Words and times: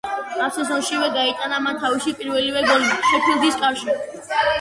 ამ 0.43 0.47
სეზონშივე 0.53 1.09
გაიტანა 1.17 1.59
მან 1.65 1.77
თავისი 1.83 2.13
პირველი 2.21 2.63
გოლი 2.69 2.89
„შეფილდის“ 3.11 3.61
კარში. 3.65 3.95